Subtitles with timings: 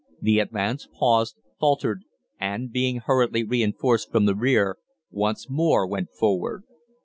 [0.19, 2.01] The advance paused, faltered
[2.39, 4.79] and, being hurriedly reinforced from the rear,
[5.11, 6.63] once more went forward.